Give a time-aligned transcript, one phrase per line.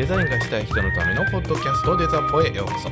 [0.00, 2.88] デザインがしたい人のためのポッドキャストデザポへようこそ。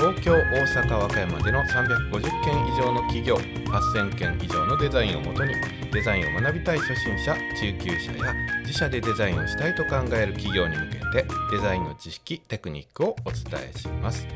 [0.00, 5.52] 東京大阪和歌山での350件以上の企業8000件以上のデザインをもとに
[5.92, 14.26] デザインを学びたい初心者中級者や自社でデザインをしたいと考える企業に向けてデザインの知識テクニックをお伝えします。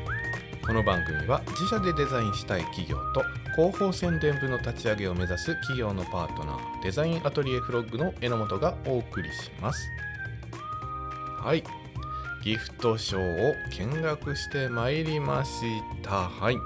[0.63, 3.23] この番組は自社でデザインしたい企業と
[3.55, 9.89] 広報宣伝部の立ち上げを目指す企業のパートナーデザインアトリエフロッグの榎本がお送りします。
[11.41, 11.63] はい。
[12.43, 13.55] ギフトショーを
[13.93, 15.61] 見学してまいりまし
[16.01, 16.29] た。
[16.29, 16.57] はい、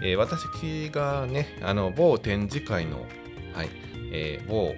[0.00, 3.06] えー、私がねあの某展示会の
[3.52, 3.68] はい、
[4.12, 4.74] えー、某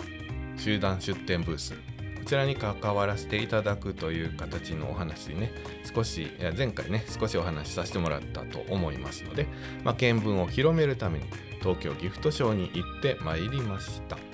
[0.56, 1.78] 集団出店ブースこ
[2.24, 5.52] ちらに関わらせていただくという形のお話ね
[5.94, 9.46] 少しいや前回ね少しお話しさせてもらったと思いますので、
[9.84, 11.26] まあ、見聞を広めるために
[11.60, 14.25] 東京ギフトショーに行ってまいりました。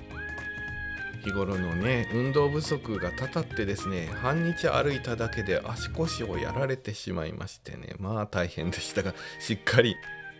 [1.23, 9.95] 日頃のね運動不足がたたってですね半日歩いただけで足腰をやられてしまいましてねまあ大変でしたがしっかり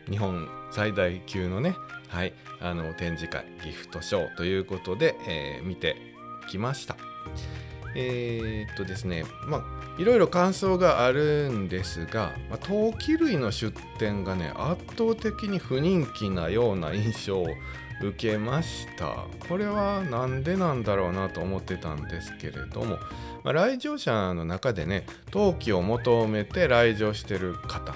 [0.10, 1.76] 日本最大級のね
[2.10, 5.96] はいあの展示会ギフトショーということで、えー、見て
[6.50, 6.98] きました。
[7.96, 17.48] えー、っとですねまあいろいろ感想があるんですが、まあ、陶器類の出店がね圧倒的に不人気なような印象を
[18.08, 19.26] 受けました。
[19.48, 22.98] これは何でなんだろうなと思ってたんですけれども、
[23.44, 27.96] まあ、来場者の中でね陶器を求めて来場してる方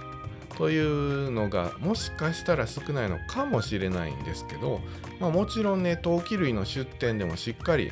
[0.58, 4.82] というのがもしかしたら少ないのかもしれないんですけど、
[5.20, 7.92] まあ、もちろんね陶器類の出店でもしっかり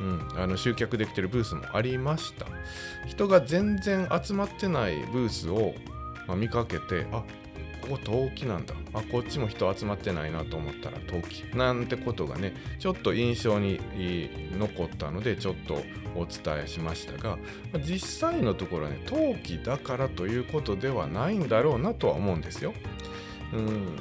[0.00, 2.46] うん、あの集客できてるブースもありました。
[3.06, 5.72] 人が全然集まってないブースを、
[6.26, 7.22] まあ、見かけてあ
[7.84, 8.74] ここ陶器なんだ。
[8.94, 13.78] あこっちも人集まってないなと思ったら陶器なんてことがねちょっと印象に
[14.58, 15.74] 残ったのでちょっと
[16.16, 17.38] お伝えしましたが
[17.80, 22.72] 実際のところね陶器だからということではないんだろうなとは思うんですよ。
[23.52, 23.98] うん。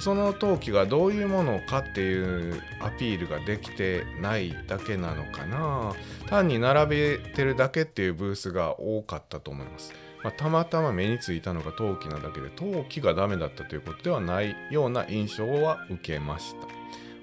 [0.00, 5.92] その陶器がどういうものかっていうアピールができてないだけなのかな。
[6.28, 9.92] 単に並べてるだけっていうブースが多かったと思います、
[10.22, 16.66] まあ、たまたま目についたのが陶器なだけで陶器がダメだったということではないような印象は受けました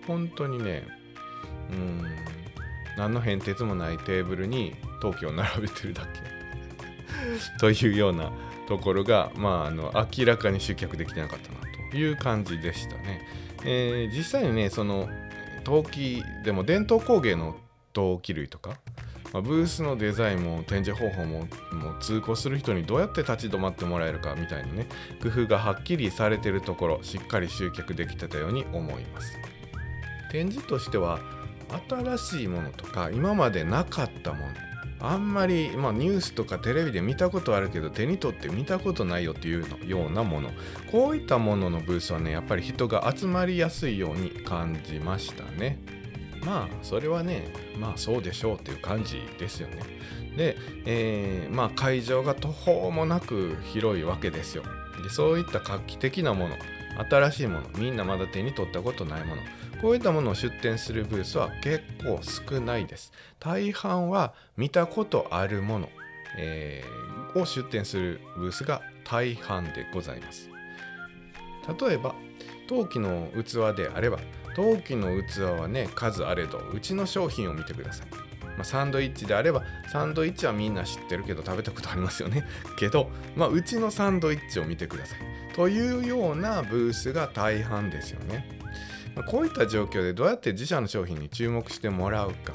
[0.07, 0.87] 本当にね
[1.71, 2.03] うん
[2.97, 6.19] 何の変哲もないテーブルに陶器を並べてるだけ
[7.59, 8.31] というような
[8.67, 11.59] ところが、まあ、あの明らかに集客できてなかったな
[11.91, 13.21] という感じでしたね。
[13.63, 15.09] えー、実際にねその
[15.63, 17.55] 陶器でも伝統工芸の
[17.93, 18.77] 陶器類とか、
[19.33, 21.39] まあ、ブースのデザインも展示方法も
[21.71, 24.87] もう通行する人にどうやって立ち止まってもらえるかみたいなね
[25.21, 29.37] 工夫がはっきりされてるところしっかり集客できてたように思います。
[30.31, 31.19] 展示としては
[31.89, 34.53] 新しいものとか今までなかったもの
[34.99, 40.49] あんまり、まあ、ニュースとかテレビで見たことあるけど手に取って見たことないよっていうのようなもの
[40.91, 45.79] こういったもののブースはねやっぱり人が集まりやすいように感じましたね
[46.45, 47.47] まあそれはね
[47.79, 49.81] まあそうでしょうっていう感じですよね。
[50.37, 54.63] で、えー、まあ会場が途方もなく広いわけですよ。
[55.03, 56.55] でそういった画期的なもの
[57.09, 59.41] 新しいものみんなまだ手に取ったことないもの
[59.81, 63.11] こういったものを出展するブースは結構少ないです。
[63.39, 65.89] 大半は見たことあるもの、
[66.37, 70.49] えー、を出展するブースが大半でございます。
[71.79, 72.15] 例えば
[72.67, 74.19] 陶器の器であれば
[74.55, 78.07] 陶器の器はね数あれどうちの商品を見てください。
[78.55, 82.47] まあ、サンドイッチであればサンドイッチはみんな知ってるけど食べたことありますよね。
[82.79, 85.19] けど、まあ、うちのサンドイッチを見てください。
[85.53, 88.47] というようなブースが大半ですよね。
[89.15, 92.53] まこういった状況でどうやって自社の商品に注目してもらうか。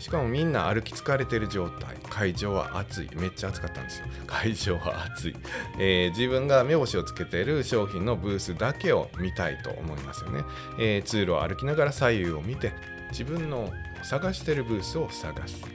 [0.00, 1.96] しかもみんな歩き疲れてる状態。
[2.08, 3.10] 会場は暑い。
[3.16, 4.06] めっちゃ暑かったんですよ。
[4.26, 5.36] 会場は暑い、
[5.78, 10.42] えー、自分が目星をつけてる商品のブースだけを見たいと思いますよね、
[10.78, 12.72] えー、通路を歩きながら左右を見て
[13.10, 13.70] 自分の
[14.02, 15.70] 探してるブースを探す、はい、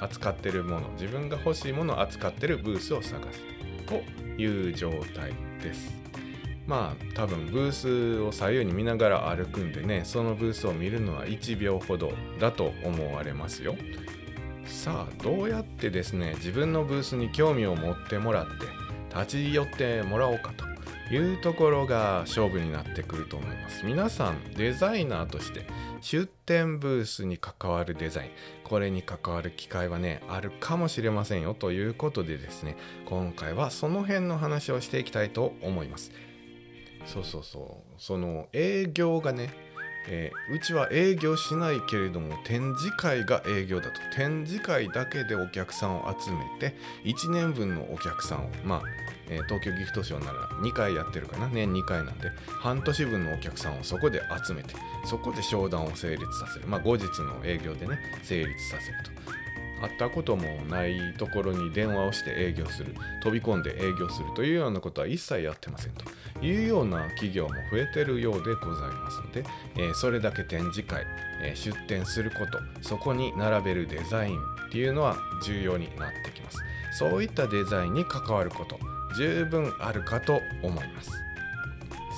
[0.00, 0.88] 扱ってるもの。
[0.90, 3.40] 自分が欲しいものを扱ってるブースを探す。
[3.86, 4.02] と
[4.40, 5.32] いう状態
[5.62, 6.01] です。
[6.72, 13.76] まあ多分ブースを左右に見ながら歩くんでねそのブースを見るのは1秒ほどだと思われますよ。
[14.64, 18.52] さあどうやってですね自分のブースに興味を持ってもらって
[19.14, 20.64] 立ち寄ってもらおうかと
[21.14, 23.84] いうところが勝負になってくると思います。
[23.84, 25.66] 皆さんデザイナーとして
[26.00, 28.30] 出店ブースに関わるデザイン
[28.64, 36.31] これに関わる機会はねあるかもしれませんよということでですね今回はその辺の話をしていきたいと思います。
[37.06, 38.00] そうそうそう。
[38.00, 39.50] その営業がね
[40.08, 44.00] えー、うちは営業しないけれども展示会が営業だと。
[44.16, 48.82] 展示会だけでお客さんを集めて1年分のお客さんをまあ、
[49.28, 51.46] えー、東京ギフトショーなら2回やってるかな？
[51.46, 54.74] 年2回なんで半年分のお客さんをそこで集めて
[55.04, 56.66] そこで商談を成立させる。
[56.66, 59.41] まあ後日の営業でね成立させると。
[59.82, 66.04] 会ったこともないところに電話をして営業する飛び込んで営業するというようなことは一切やってませんと
[66.44, 69.44] いうような企業も増えてるようでございますので、
[69.76, 71.04] えー、それだけ展示会、
[71.42, 76.58] えー、出展することそこに並べるデザインっていうのは重要になってきます。
[76.92, 78.78] そういったデザインに関わること
[79.16, 81.10] 十分あるかと思います。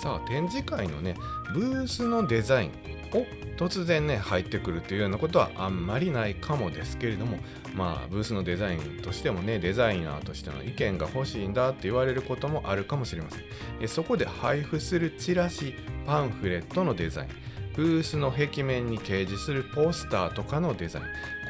[0.03, 1.15] さあ展示会のね
[1.55, 3.27] ブースのデザインを
[3.57, 7.39] 突然ね入ってくるというようなことはあんまりないかもですけれども
[7.75, 13.41] まあブースのデザインとしてもねデザイナーとしての意見が欲しいんだって言われることもあるかもしれません。
[13.81, 15.75] えそこで配布するチラシ
[16.05, 17.29] パンフレットのデザイン。
[17.77, 21.05] ブースの壁面に掲示するポスターとかのデザイン。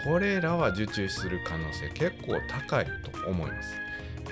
[0.05, 3.75] これらは受注する可能性結構高いと思います。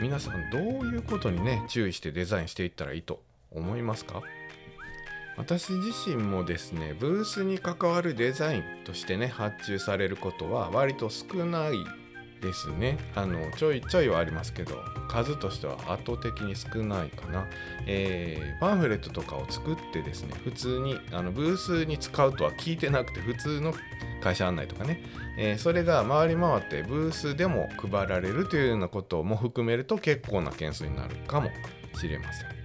[0.01, 4.23] 皆さんどういうことにね注意してデザインしていったらいいと思いますか？
[5.37, 11.73] 私自身もですねブースに関わるデザインとしてね発注されることは割と少ない
[12.43, 12.99] ですね。
[13.15, 14.75] あのちょいちょいはありますけど
[15.09, 17.47] 数としては圧倒的に少ないかな、
[17.87, 23.73] えー、パンフレットとかを作ってですね普通にあのブースに使うとは聞いてなくて普通の
[24.21, 25.03] 会社案内とかね、
[25.39, 31.51] えー、それが回り回ってブースでも配られるというようなことも含めると結構な件数になるかも
[31.95, 32.62] しれません。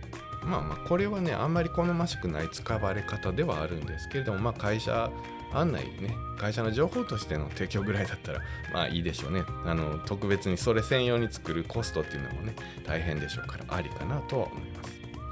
[0.48, 5.12] まあまあこれはねあんまり好ましくない使われ方ではあるんですけれどもまあ会社
[5.54, 8.42] 案内ね会社の情報としての提供ぐらいだったら
[8.74, 9.44] まあいいでしょうね。
[9.66, 12.54] あの特別にそれ専用に作るコストっていうのもね
[12.86, 14.84] 大変でしょうからありかなとは思いま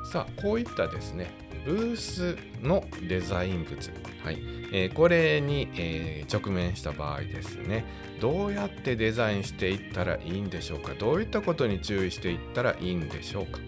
[0.06, 0.12] す。
[0.12, 1.32] さあこういったですね
[1.66, 3.92] ブースのデザイン物、
[4.24, 4.38] はい。
[4.72, 7.86] えー、これに、えー、直面した場合ですね
[8.20, 13.60] どうやってデザインしていったらいいんでしょうかどういったことに注意していったらいいんでしょうか。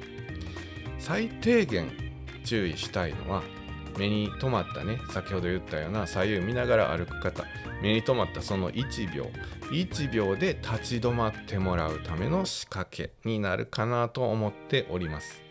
[1.00, 1.92] 最低限
[2.44, 3.44] 注意したいのは
[3.98, 7.46] 目に留まったね先ほど言ったような左右見ながら歩く方
[7.82, 9.30] 目に留まったその1秒
[9.72, 15.47] 1秒で立ち止まってもらうための仕掛けになるかなと思っております。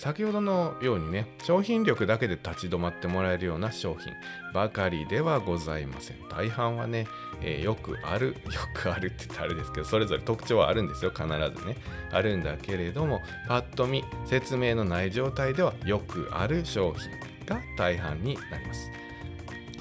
[0.00, 4.14] 先ほどのようにね商品力だけで立ち止まってもらえるような商品
[4.54, 6.16] ばかりではございません。
[6.30, 7.06] 大半はね、
[7.42, 11.10] えー、よくある よくあるって言ったらあれですけどそれぞれ特徴はあるんですよ。
[11.10, 11.76] 必ずね。
[12.10, 17.10] あるんだけれどもパッと見説明のない状態ではよくある商品
[17.44, 18.90] が大半になります。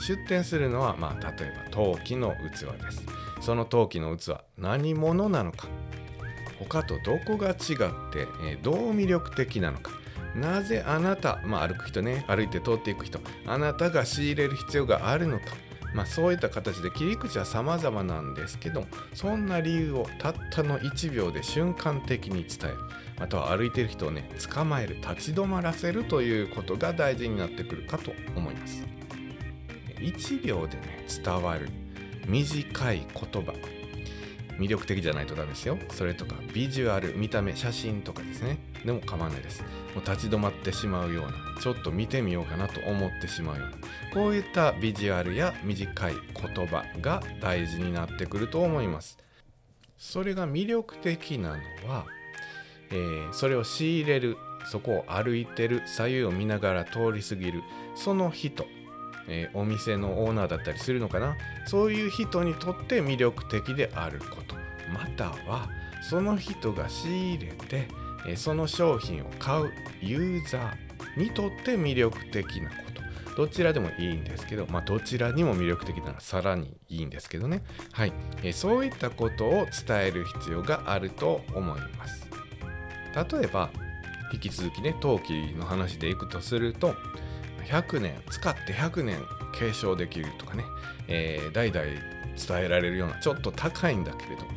[0.02, 3.06] 出店するのは、まあ、例えば陶器の器です。
[3.40, 5.70] その陶器の器何者なのか。
[6.60, 7.56] 他とどこが違っ
[8.12, 9.99] て、えー、どう魅力的なのか。
[10.36, 15.46] なぜあなた、まあ、歩く人ね歩いて通っていく人あなたが仕入れる必要があるのか、
[15.94, 22.78] まあ、そういった形で切り口は様々なんですけどそんな理由をたったの1秒で瞬間的に伝える。
[23.20, 28.86] または歩いている人をね捕まえる立ち止まらせるということが大事になってくるかと思います。
[29.98, 31.70] 1秒でね伝わる。
[32.28, 33.54] 短い言葉。
[34.58, 35.78] 魅力的じゃないとダメですよ。
[35.92, 38.58] それとかビジュアル見た目写真とかですね。
[38.86, 39.62] でも構わないです。
[39.96, 43.76] もう立ち止まってしまうようなちょっと見てみようかなと思ってしまうような
[44.14, 46.14] こういったビジュアルや短い
[46.56, 49.18] 言葉が大事になってくると思います。
[49.98, 52.06] それが魅力的なのは、
[52.92, 54.38] えー、それを仕入れる
[54.72, 57.62] そこを歩いてる左右を見ながら通り過ぎる
[57.96, 58.66] その人
[59.32, 61.36] えー、お店のオーナーだったりするのかな？
[61.68, 64.56] そういう人にとって魅力的であること。
[64.92, 65.70] または
[66.02, 67.88] その人が仕入れて、
[68.28, 69.72] え、その商品を買う
[70.02, 73.00] ユーザーにとって魅力的なこと。
[73.36, 78.14] どちらでもいいんですけど、まあ、どちらにも魅力的ならさらにいいんですけどね、はい。
[78.44, 82.28] え、そういったことを伝える必要があると思います。
[83.16, 83.70] 例えば
[84.32, 86.96] 引き続きね陶器の話でいくとすると
[87.66, 89.20] 100年使って100年
[89.54, 90.64] 継承できるとかね、
[91.08, 94.52] えー、代々伝えられるようなちょっと高いんだけれども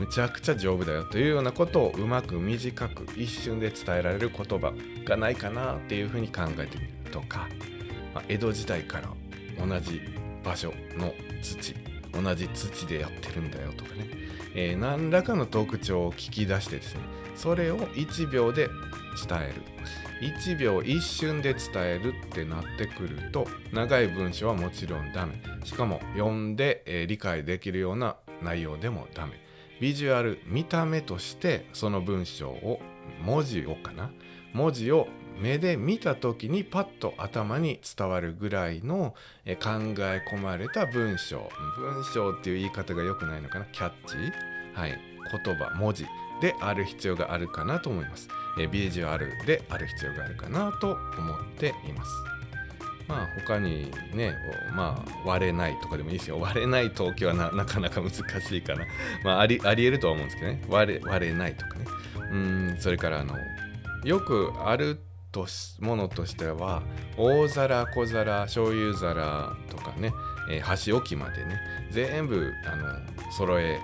[0.00, 4.72] むちゃくちゃ丈夫だよというようなことをうまく短く一瞬で伝えられる言葉
[5.04, 7.46] がないかなっていうふうに考えてみるとか、
[8.14, 9.10] まあ、江戸時代から
[9.62, 10.00] 同じ
[10.42, 11.74] 場所の土
[12.12, 14.08] 同じ土でやってるんだよとかね、
[14.54, 17.02] えー、何らかの特徴を聞き出してですね
[17.36, 18.68] それを1秒で
[19.28, 19.62] 伝える。
[20.22, 25.42] 1秒一瞬で伝えるってなってくると長い文章はもちろんダメ。
[25.64, 29.49] しかも読んで、えー、理解できるような内容でもダメ。
[29.80, 32.80] ビジュアル見た目としてその文章を
[33.24, 34.10] 文字をかな？
[34.52, 35.08] 文字を
[35.40, 39.14] 目で見た時にパッと頭に伝わるぐらいの、
[39.46, 39.54] 考
[40.00, 41.48] え込まれた文章。
[41.78, 43.64] 文章っていう言い方が良くないのかな？
[43.66, 44.16] キャッチ？
[44.74, 44.98] はい。
[45.44, 46.04] 言葉文字
[46.40, 48.28] である必要があるかなと思います、
[48.72, 52.10] ビジュアルである必要があるかなと思っています。
[53.10, 54.36] まあ他にね、
[54.72, 56.38] まあ割れないとかでもいいですよ。
[56.38, 58.86] 割れない東京はな かなか難しいかな。
[59.24, 60.62] まあありありえるとは思うんですけどね。
[60.68, 61.84] 割れ割れないとかね。
[62.32, 63.36] うん、それからあの、
[64.04, 65.00] よくある
[65.32, 65.46] と
[65.80, 66.82] ものとしては、
[67.16, 70.12] 大皿、小皿、醤油皿とかね、
[70.50, 72.86] えー、箸置きまでね、全部あの
[73.32, 73.80] 揃え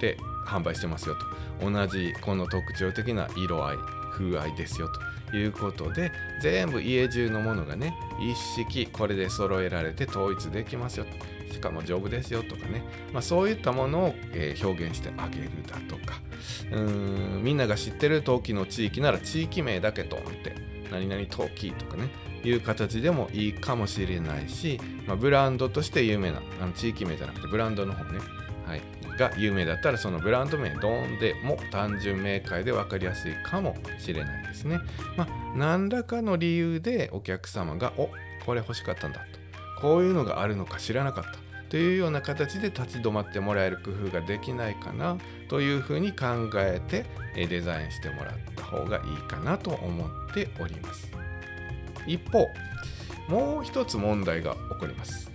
[0.00, 1.16] て販売してますよ
[1.60, 1.70] と。
[1.70, 3.76] 同じこの特徴的な色合い、
[4.12, 5.00] 風合いですよと。
[5.32, 11.06] いうことで全部家中のものがね一式これで揃えられて統一できますよ。
[11.50, 12.82] しかも丈夫ですよとかね、
[13.12, 16.20] まあ、そういったものを、えー、表現してあげるだとか。
[16.72, 20.54] うんみんなが知ってる陶器の地域なら地域名だけと思って
[20.90, 22.08] 何々陶器とかね
[22.44, 28.20] いう形でもいいかもしれないし、まあ、ブランドとして有名なあの地域名じゃなくてブランドの方ね、
[28.66, 28.82] はい、
[29.18, 34.80] が有名だったらそのブランド名ドーンでも単純明快で分かりやすいかもしれないですね。
[35.16, 38.08] まあ、何らかの理由でお客様が「お
[38.46, 51.10] これ欲しかったんだ」とこういうのがあるのか知らなかったというような形で立ち止まってもらえる工夫ができないかなというふうに考えてデザインしてもらった方がいいかなと思っております。
[52.06, 52.48] 一方
[53.28, 55.30] もう一つ問題が起こります。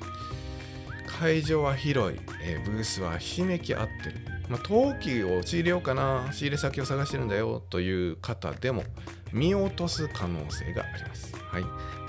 [1.19, 4.15] 会場は広い、えー、ブースはひしめき合ってる、
[4.49, 6.29] まあ、陶器を仕入れようかな。
[6.31, 7.61] 仕入れ先を探してるんだよ。
[7.69, 8.83] という方でも
[9.31, 11.63] 見落とす可能性があります、はい。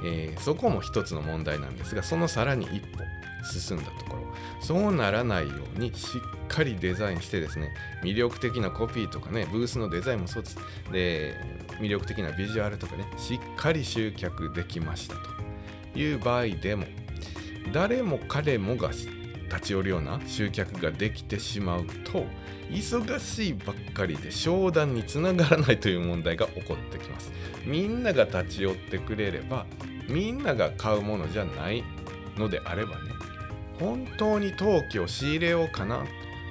[0.04, 2.99] えー、そこも一つの問題なんですがそのさらに一歩
[3.50, 4.25] 進んだところ。
[4.61, 10.58] そうならないようにしっかりデザインしてですね魅力的なコピーとかねブースのデザインもそうです。
[10.92, 11.34] で
[11.80, 15.34] 魅力的なビジュアルとかねしっかり集客できましたと。
[15.96, 16.87] いう場合でも
[17.73, 22.26] 誰も彼もが立ち寄るような集客ができてしまうと
[22.71, 27.33] 忙しいばっかりで商談につながらないという問題が起こってきます。
[27.64, 29.66] みんなが立ち寄ってくれれば
[30.09, 31.83] みんなが買うものじゃない
[32.37, 33.11] のであればね
[33.78, 36.04] 本当に陶器を仕入れようかな。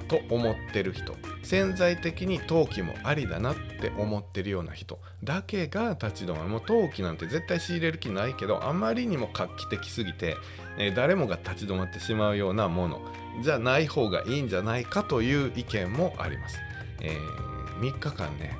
[0.08, 1.14] と思ってる人。
[1.42, 4.98] 潜在的に陶器もありだなって思ってるような人。
[5.22, 6.48] だけが立ち止まる。
[6.48, 10.36] もう陶器なんて絶対仕入れる気ないけどあまりにも画期的すぎて、
[10.78, 13.00] えー、誰もが立ち止まってしまうようなもの。
[13.42, 16.58] じゃない方がいいんじゃないかという意見もあります、
[17.00, 18.56] えー、3日間ね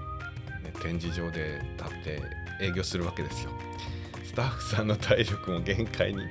[0.83, 2.23] 展示場で立って
[2.61, 3.51] 営業するわけですよ。
[4.35, 6.25] スタッフさんの体力も限界に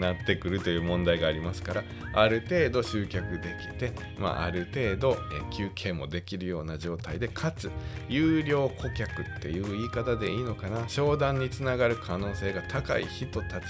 [0.00, 5.16] なってくるという問題がありますからある程度集客できて、まあ、ある程度
[5.56, 7.70] 休憩もできるような状態でかつ
[8.08, 13.66] 有料顧客っていう言い方でいいのかな商談につながる可能性が高い人たち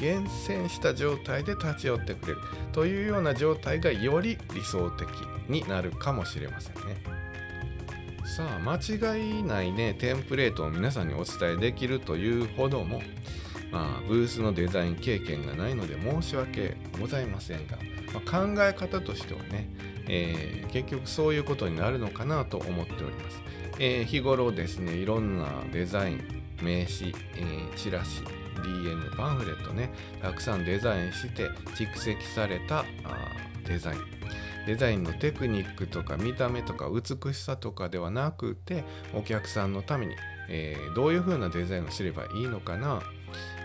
[0.00, 2.38] 厳選した状態で立ち寄ってくれる
[2.70, 5.08] というような状態がより理想的
[5.48, 7.17] になるかもしれませんね。
[8.28, 13.00] さあ間違いないねテンプレートを皆さんにお伝えできるというほども、
[13.72, 17.78] まあ、ブースのデザイン経験がないので申し訳ございませんが、
[18.12, 19.68] まあ、考え方としてはね、
[20.06, 23.42] えー、結局そういうことになるのかなと思っております、
[23.78, 28.20] えー、日頃ですねいろんなデザイン名刺、えー、チラシ
[28.56, 32.84] DM パンフレットねたくさんデザインして蓄積されたあ
[33.66, 34.00] デザイン。
[34.68, 38.84] デザインのテクニックとか見た目とか美しさとかではなくて
[39.14, 40.14] お客さんのために、
[40.50, 43.00] えー、どういう風なデザインをすればいいのかな、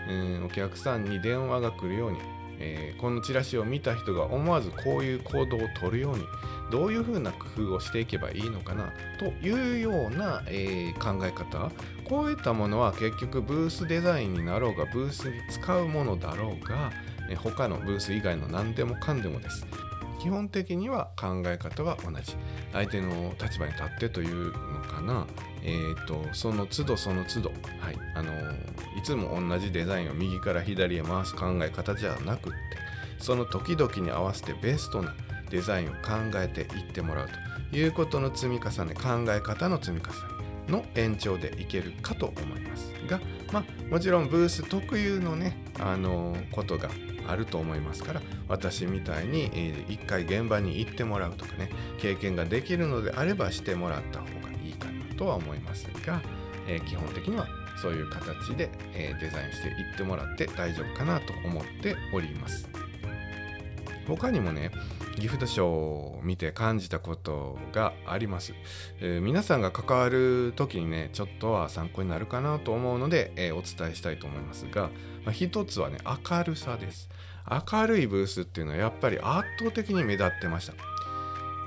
[0.08, 2.18] うん、お客さんに電話が来るように、
[2.58, 6.24] えー、このチラシを見た人が思わずこういう行動をとるように
[6.70, 11.70] どういう風な工夫をしていけばいいのかなというような、えー、考え方。
[12.08, 16.90] こういったものは結局ブースデザインになろうがブースに使うものだろうが
[17.42, 19.66] 他のブース以外の何でもかんでもです。
[20.24, 22.34] 基本的には考え方は同じ。
[22.72, 25.26] 相手の立場に立ってというのかな。
[25.62, 27.96] えーと、その都度その都度、はい。
[28.14, 28.32] あの
[28.98, 32.58] いつも同じデザインを右から左へ回す考え方じゃなくって
[33.18, 35.14] その時々に合わせてベストな
[35.50, 37.28] デザインを考えていってもらう
[37.70, 40.14] ということの積み重ね考え方の積み重ね
[40.68, 43.20] の延長でいけるかと思いますが、
[43.52, 46.88] まあ、もちろんブース特有のね、あのことが
[47.28, 56.20] あると思いますから私みたいに、えー、一回現場に行ってもらうとかね経験ができるのであればしてもらった方がいいかなとは思いますが、
[56.66, 57.46] え、基本的には
[57.80, 62.73] そういう形で、え、デザインしていってもらって大丈夫かなと思っております。
[64.06, 64.70] 他にもね
[65.18, 68.54] ギフトショーを見て感じたことがあります、
[69.00, 74.90] えー、皆さんが関わる時にねちょっとは参考になるかなと思うので、えー、お伝えしたいと思いますが、
[75.24, 77.08] まあ、一つはね明るさです。
[77.72, 80.72] 明るいブースっていうのはやっぱり圧倒的に目立ってました。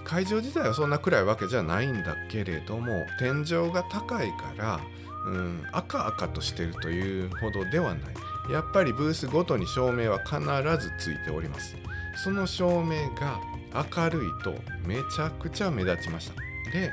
[0.04, 4.80] 会場自体はそんな暗いわけじゃないんだけれども天井が高いから
[5.26, 8.14] うん赤々としてるというほどではない。
[8.52, 10.40] やっぱりブースごとに照明は必
[10.82, 11.76] ずついております。
[12.24, 13.40] その照明が
[13.74, 14.56] 明るいと
[14.86, 16.34] めちゃくちゃ目立ちました。
[16.72, 16.92] で、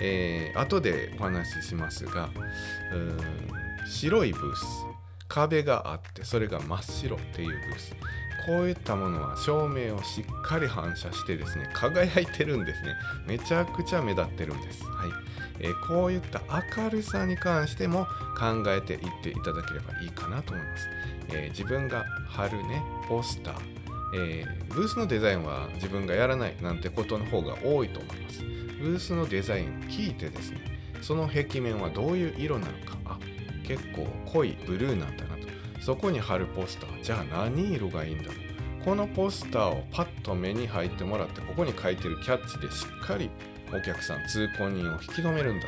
[0.00, 2.30] えー、後でお話ししますが
[2.92, 3.18] うん
[3.88, 4.66] 白いブース。
[5.28, 7.94] 壁があってそれが真っ白っていうブース。
[8.46, 12.94] こういったものは照明をしっかり反射してですね輝いてるんですね。
[13.26, 14.84] めちゃくちゃ目立ってるんです。
[14.84, 15.10] はい、
[15.58, 16.40] えー、こういった
[16.78, 18.06] 明るさに関しても
[18.38, 20.88] 考えていっていただければいいかなと思います、
[21.30, 23.54] えー、自分が貼るねポスター、
[24.14, 28.42] えー、ブースのデザインは自分がやらないなんてことの方が多いと思います。
[28.80, 30.60] ブースのデザインを聞いてですね
[31.02, 32.96] その壁面はどういう色なのか。
[33.04, 33.18] あ
[33.64, 35.48] 結構濃いブルーなんだなと。
[35.80, 37.02] そこに貼るポスター。
[37.02, 38.84] じゃあ何色がいいんだろう。
[38.84, 43.30] このポスターをパッと目に入ってもらってここに書いてるキャッチでしっかり
[43.72, 45.66] お客さん通行人を引き止めるんだ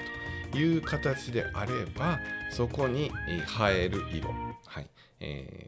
[0.53, 2.21] という形であれば
[2.53, 3.11] そこに映
[3.75, 4.31] える色、
[4.67, 4.87] はい。
[5.19, 5.68] え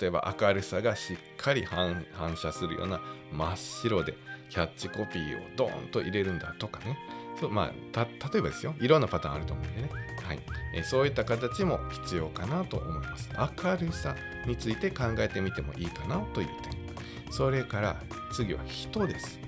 [0.00, 2.04] 例えば明るさがしっかり反
[2.36, 3.00] 射するような
[3.32, 4.14] 真っ白で
[4.50, 6.98] キャッチコピーをドーンと入れるんだとかね。
[7.40, 8.74] そうまあ、例えばですよ。
[8.80, 9.90] いろんなパターンあると思うんでね。
[10.26, 10.40] はい。
[10.74, 13.30] えそういった形も必要かなと思います。
[13.36, 14.16] 明るさ
[14.46, 17.32] について考えてみてもいいかなという点。
[17.32, 17.96] それから
[18.32, 19.38] 次は人です。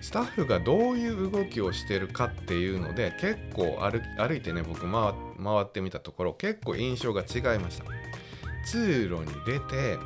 [0.00, 5.12] スタッフがどういう動きをしてるかっていうので結構歩歩いてね僕回
[5.62, 7.84] ってみたところ結構印象が違いました。
[8.64, 9.98] 通路に出て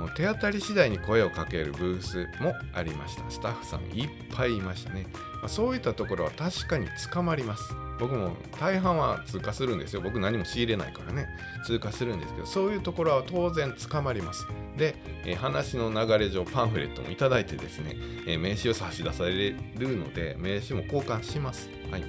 [0.00, 3.30] もう手当たり次第に声をかけるブースもありました。
[3.30, 7.74] スタッフさんいっぱいいましたね、まあ、そういったところは確かに捕まります。
[7.98, 10.00] 僕も大半は通過するんですよ。
[10.00, 11.28] 僕何も仕入れないからね。
[11.66, 14.46] 通過するんですけどそういうところは当然捕まります。
[14.78, 14.94] で、
[15.26, 21.68] えー、話の流れ上パンフレットも頂いてですね、えー、名刺を差し出されるので名刺も交換します。
[21.90, 22.00] はい。
[22.00, 22.06] ま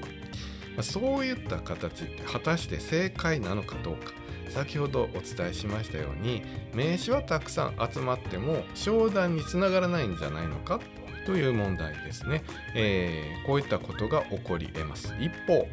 [0.77, 4.13] あ、そういった形って果たして正解なのかどうか。
[4.51, 10.79] 先ほどお伝えしましたように名刺はたくさん集まっても商談につながらないんじゃないのか
[11.25, 12.43] という問題ですね、
[12.75, 15.13] えー、こういったことが起こり得ます。
[15.19, 15.67] 一方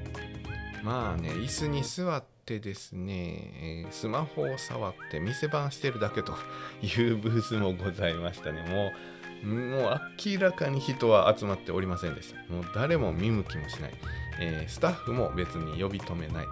[0.83, 6.35] まあね椅子に座ってですね、えー、スマホを触って店番してるだけと
[6.83, 8.63] いうブースもございましたね。
[8.63, 13.93] もうもう明らかに人は集まっておりませんでしたもう誰も見向きもしない、
[14.41, 16.47] えー、スタッフも別に呼び止めない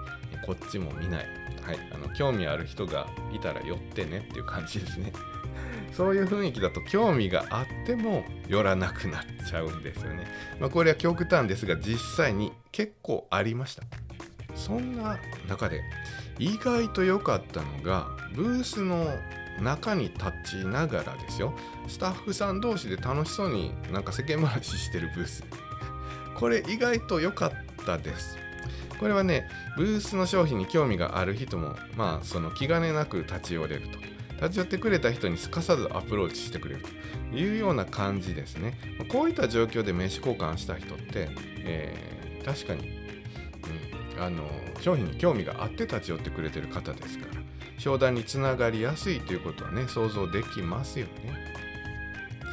[0.44, 5.12] こっちも見ないはい、あの興味ある人がいたら寄ってねっていう感じですね。
[5.92, 10.26] そういう雰囲気だと興味があっても寄らなくなっちゃうんですよね。
[10.60, 13.82] まあ、これは極端ですが実際に結構ありました。
[14.54, 15.18] そんな
[15.48, 15.82] 中で
[16.38, 19.04] 意外と良かったのがブースの
[19.60, 21.54] 中に立ちながらですよ。
[21.88, 25.44] スタッフさん同士で楽しそうになんか世間話してるブース。
[26.34, 28.36] これ意外と良かったです。
[28.98, 33.98] これはねブースの商品に興味がある人もまあその気兼ねなく立ち寄れると。
[34.36, 36.88] 立ち寄ってくれた人にすかさずアプローチしてくれると。
[37.34, 38.78] いうような感じですね。
[39.08, 41.28] こういった状況で名刺交換した人って、
[41.64, 42.88] えー、確かに、
[44.16, 44.48] うん、あの
[44.80, 47.35] 商品に興味があって立ち寄ってくれてる方ですから。
[47.78, 51.56] 商談につながりやすいということはね想像できますよね。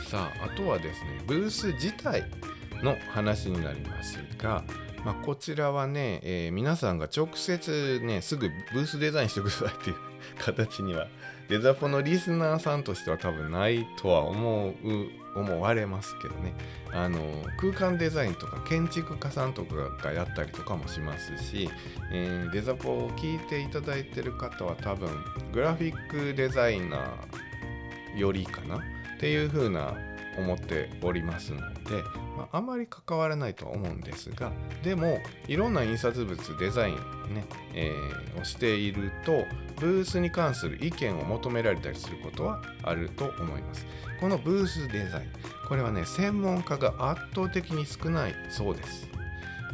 [0.09, 2.23] さああとはですねブース自体
[2.83, 4.63] の話になりますが
[5.03, 9.95] まあ、こちらはね、えー、皆さんが直接ね、すぐブースデザインしてくださいっていう
[10.39, 11.07] 形には、
[11.49, 14.73] デザポのリスナーさんとしては多分ないとは思う、
[15.35, 16.53] 思われますけどね。
[16.91, 17.19] あの、
[17.57, 21.69] 空間デザインとか建築家さんとかがやったりとかもしますし、
[22.11, 25.09] えー、デザポを聞いていただいてる方は多分、
[25.51, 28.77] グラフィックデザイナーよりかな？
[28.77, 28.79] っ
[29.19, 29.95] ていう風な
[30.37, 32.03] 思っておりますので、
[32.37, 34.51] まあ、あまり関わらないとは思うんですが
[34.83, 36.95] でもいろんな印刷物デザイン
[37.33, 39.45] ね、えー、をしていると
[39.79, 43.85] ブースに関する意見を求められたりすることはあると思います
[44.19, 45.29] このブースデザイン
[45.67, 49.13] これはね専門家が圧倒的に少ないそうです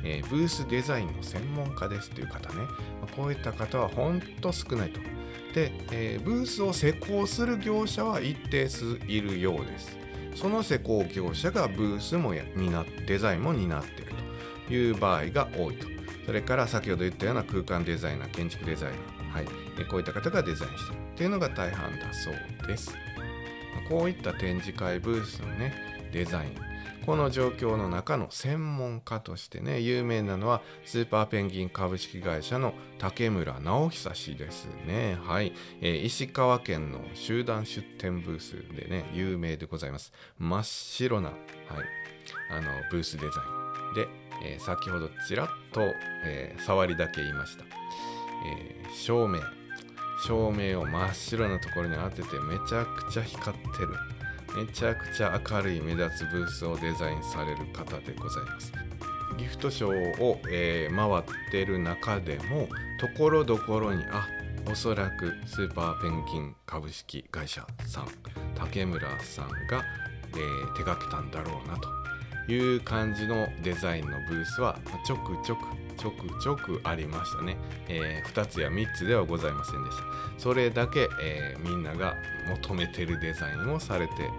[0.04, 2.66] えー、ブースデザインの専門家ですという方ね、
[3.02, 5.00] まこういった方は本当少ないと。
[5.54, 9.98] で、えー、ブースを施工する業者は一定数いるようです。
[10.40, 14.14] その施工業者がブースも担デザインも担っている
[14.68, 15.88] という場合が多いと。
[16.26, 21.02] それから先ほど言ったような空間デザイナー建築デザイナー、はい、こういった方がデザインしている。
[21.18, 22.96] というのが大半だそうです
[23.90, 25.74] こういった展示会ブースのね
[26.14, 26.69] デザイン
[27.10, 35.18] この状況の中の専門家としてね有名なのはスーパーペンギン株式会社の竹村直久氏ですね。
[35.24, 40.14] はい、えー、石川県の集団出店ブースでね有名でございます。
[40.38, 41.38] 真っ白な、はい、
[42.52, 43.30] あのブースデザイ
[43.92, 44.08] ンで、
[44.46, 45.82] えー、先ほどちらっと、
[46.26, 49.40] えー、触りだけ言いました、え照明。
[50.28, 53.96] 照明を真っ白なところに当ててめちゃくちゃ光ってる。
[54.56, 58.72] めちゃくちゃ明るい目立つブースをデザインされる方でございます。
[59.40, 62.68] ギフトショーを、えー、回ってる中でも
[63.00, 64.28] ところどころにあ
[64.70, 68.08] おそらくスーパーペンギン株式会社さん
[68.56, 69.84] 竹村さんが、
[70.34, 75.62] えー、手掛けたんだろうなという感じのデザインのブースはちょくちょく
[76.00, 77.58] ちょくちょくありましたね、
[77.90, 80.04] えー、2つや3つではございませんでした。
[80.38, 82.16] それだけ、えー、みんなが
[82.64, 84.30] 求めてるデザインをされている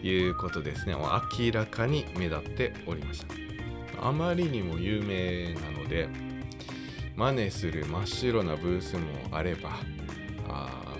[0.00, 0.94] ということですね。
[0.94, 3.34] 明らかに目立っておりました。
[4.06, 6.08] あまりにも有名なので
[7.16, 9.70] 真似する真っ白なブースもあれば
[10.48, 10.96] あ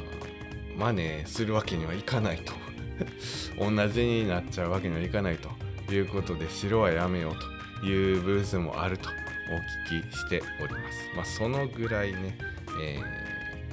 [0.78, 2.54] 真似するわけにはいかないと。
[3.58, 9.23] 同じになっちゃうわけにはいかないということで白はやめようというブースもあると。
[9.50, 11.10] お聞きしております。
[11.14, 12.36] まあ、そのぐらいね、
[12.80, 12.98] え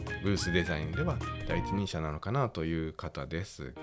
[0.05, 3.73] ー、ブースデザインでは第一人者なのかなという方です。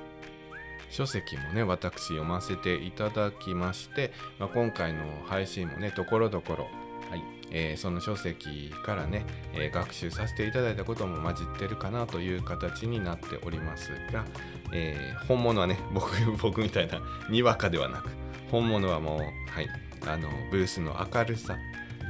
[0.91, 6.65] 書籍もね、私読ませていただきまして、まあ、今回の配信もね、ところどころ、
[7.11, 9.25] はいえー、その書籍からね、
[9.55, 14.25] えー、学習させていただいたことも混じってるかなという形になっておりますが、
[14.73, 18.11] えー、本物はね 僕僕みたいなにわかではなく
[18.51, 19.21] 本物はもう、
[19.51, 19.69] はい、
[20.07, 21.57] あのブースの明るさ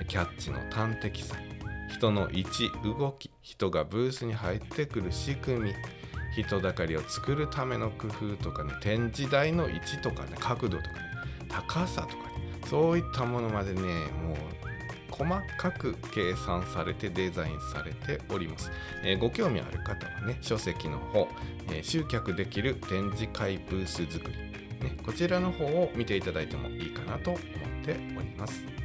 [0.06, 1.36] キャッチの端的さ。
[1.90, 3.30] 人の位置動き。
[3.42, 5.74] 人がブースに入ってくる仕組み。
[6.36, 8.72] 人だかりを作るための工夫とかね。
[8.80, 10.36] 展示台の位置とかね。
[10.38, 10.98] 角度とかね。
[11.48, 12.28] 高さとかね。
[12.68, 14.36] そういったものまでねもう
[15.10, 18.70] 細かく計算されてデザインされております、
[19.02, 21.28] えー、ご興味ある方はね書籍の方、
[21.72, 27.40] えー、集客できる展示会ブース作り、ね、こちらの方を見ていただいてもいいかなと思っ
[27.84, 28.77] ております。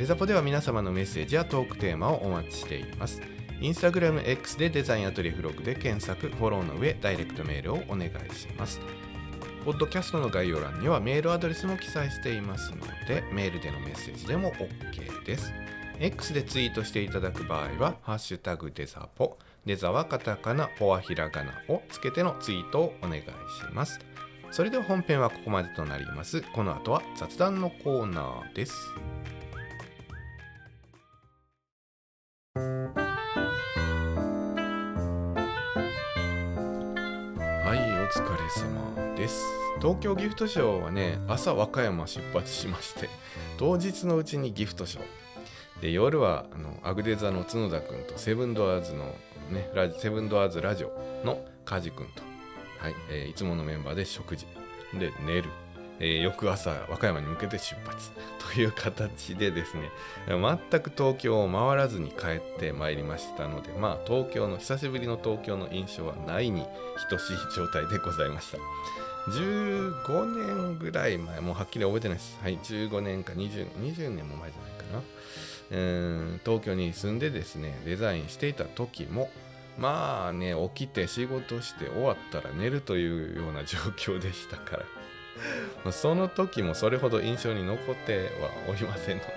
[0.00, 3.20] デザポでは皆様のメッセージやトークテーマをお待ちしています。
[3.60, 8.80] インスタグラム X でデザインアトリエフログで検索、フォローの上、ダイレクトメールをお願いします。
[9.62, 15.52] ポッドキャストの概要欄にはメールアドレスも記載していますので、メールでのメッセージでも OK です。
[15.98, 19.36] X でツイートしていただく場合は、ハッシュタグデザポ、
[19.66, 23.26] デザはカタカナ、ポはひらがなをつけてのツイートをお願いし
[23.74, 24.00] ます。
[24.50, 26.40] それでは本編はここまでとなります。
[26.40, 28.74] この後は雑談のコーナーです。
[38.50, 39.44] 様です。
[39.80, 43.08] 東京ギフトショーはね朝和歌山出発しまして
[43.58, 45.04] 当日のうちにギフトショー。
[45.82, 49.14] で夜はあのアグデザの角田君とセブンドアーズの
[49.50, 50.88] ねラセブンドアーズラジオ
[51.24, 52.22] の梶君と、
[52.78, 54.46] はいえー、いつものメンバーで食事。
[54.94, 55.44] で寝る。
[56.00, 58.10] えー、翌朝和歌山に向けて出発。
[58.52, 59.90] という形でですね
[60.26, 66.66] 全く東京を回らずに帰ってまいりましたのでまあ東京の久しぶりの東京の印象はないに
[67.08, 68.58] 等しい状態でございました。
[69.30, 70.24] 15
[70.72, 72.38] 年ぐらい前もうはっきり覚えてないです。
[72.42, 75.02] はい15年か 20, 20年も前じゃないかな。
[75.72, 79.30] うん東京に住んでですねデザインしていた時も
[79.78, 84.99] まあね起きて仕事して終わったら寝るというような状況でしたから。
[85.90, 89.30] その時もそれほど印象に残ってはおりませんので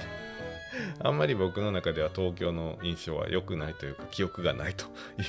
[1.03, 4.85] あんまり僕の中では東京の印象は良くないというか記憶がないと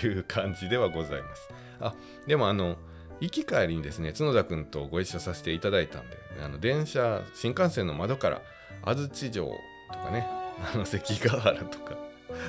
[0.06, 1.48] いう感じではございます。
[1.80, 1.94] あ
[2.26, 2.76] でもあの
[3.20, 8.42] 行き帰りにですね角田君とご一緒させていただいたんであの電車新幹線の窓から
[8.82, 10.26] 安土城とかね
[10.74, 11.96] あの関ヶ原とか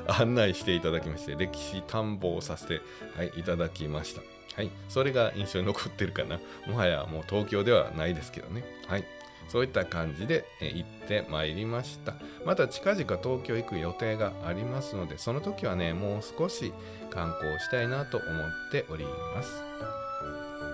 [0.20, 2.82] 案内していただきまして歴史探訪させて、
[3.16, 4.35] はい、いただきました。
[4.56, 6.40] はい、それが印象に残ってるかな。
[6.68, 8.64] もはやもう東京ではないですけどね。
[8.88, 9.04] はい。
[9.48, 12.16] そういった感じで行ってまいりました。
[12.46, 16.74] また近々東京行く予定がありますので、その時はね、もう少し
[17.12, 19.62] 観光したいなと思っております。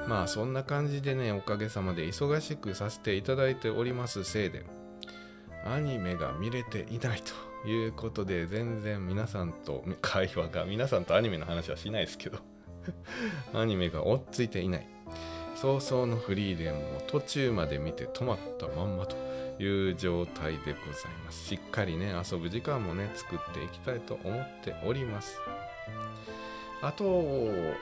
[0.07, 4.63] まあそんな感じでね、おかげさまで忙しくさせていただいておりますせいで、
[5.65, 7.21] アニメが見れていない
[7.63, 12.39] ということで、全然皆さんと会話が、皆さんとアニメの話はしないですけど、
[13.53, 14.87] アニメが追っついていない。
[15.55, 19.15] 早々のフリーレンも途中まで見て止まったまんまと
[19.59, 20.75] いう状態でござい
[21.23, 21.45] ます。
[21.47, 25.37] しっかりね、遊ぶ時間もね、作っていきたいと思っております。
[26.83, 27.23] あと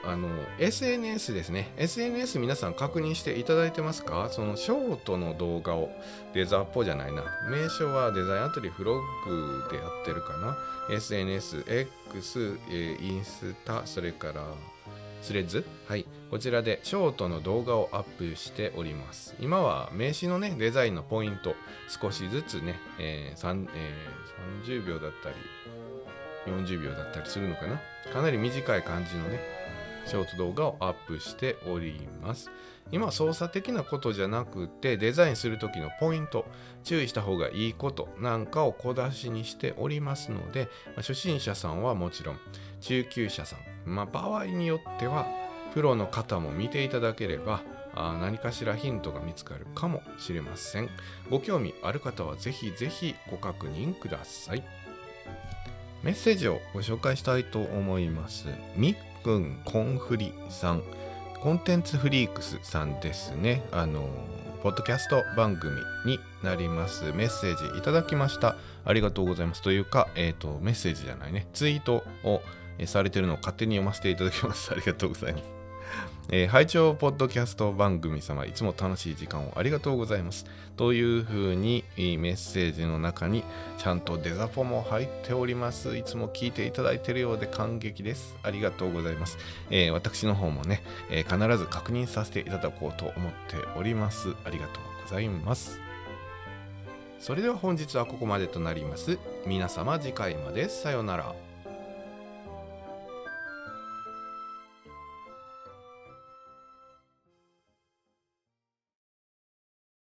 [0.04, 4.28] あの SNS ですね SNS 皆さん確認していただいてますか？
[4.30, 5.90] そのショートの動画を
[6.34, 10.54] デザーっぽじゃないな名称はデザインアトリフロッグでやってるかな
[10.90, 11.88] SNSX、
[13.00, 14.44] インスタそれから
[15.20, 19.34] スレッズはいこちらでショートの動画をアップしております。
[19.40, 21.54] 今は名刺のねデザインのポイント
[21.88, 25.34] 少しずつね、えーえー、30秒だったり
[26.46, 27.80] 40秒だったりするのかな？
[28.12, 29.40] かなり短い感じのね
[30.06, 32.50] ショート動画をアップしております。
[32.92, 36.44] 今操作的なことじゃなくてデザインする時のポイント
[36.82, 42.38] 注意した方がいいことなんかを小出しにしておりますので、ま、初心者さんはもちろん
[42.80, 45.26] 中級者さん、まあ、場合によっては
[45.74, 47.62] プロの方も見ていただければ
[47.94, 50.88] あ何かしらヒントが見つかるかもしれません
[51.28, 54.62] ご興味ある方はぜひぜひご確認ください
[56.02, 58.46] メッセージをご紹介したいと思います。
[58.74, 60.82] みっくんコンフリさん、
[61.40, 63.62] コンテンツフリークスさんですね。
[63.70, 64.08] あの、
[64.62, 67.04] ポッドキャスト番組になります。
[67.12, 68.56] メッセージいただきました。
[68.86, 69.60] ありがとうございます。
[69.60, 71.48] というか、えっ、ー、と、メッセージじゃないね。
[71.52, 72.40] ツイートを
[72.86, 74.70] されてるのを勝手に読ませていただきます。
[74.72, 75.44] ありがとうございます。
[76.32, 80.46] えー、拝聴ポッドキャスト番組様、いつも楽しい時間をありがとうございます。
[80.76, 83.42] というふうにメッセージの中に
[83.78, 85.96] ちゃんとデザポも入っております。
[85.96, 88.36] いつも聞いていただいているようで感激です。
[88.44, 89.38] ありがとうございます。
[89.70, 94.34] えー、私の方もね、えー、必ず確認させていただこうと思っております。
[94.44, 95.80] ありがとうございます。
[97.18, 99.18] それでは本日はここまでとなります。
[99.46, 101.49] 皆様次回までさようなら。